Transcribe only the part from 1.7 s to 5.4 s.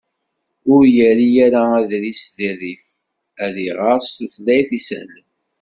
aḍris di rrif ad iɣer s tutlayt isehlen.